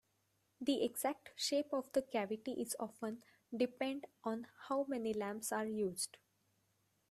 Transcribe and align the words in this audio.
The 0.59 0.83
exact 0.83 1.29
shape 1.35 1.71
of 1.71 1.91
the 1.93 2.01
cavity 2.01 2.53
is 2.53 2.75
often 2.79 3.21
dependent 3.55 4.05
on 4.23 4.47
how 4.67 4.85
many 4.89 5.13
lamps 5.13 5.51
are 5.51 5.67
used. 5.67 6.17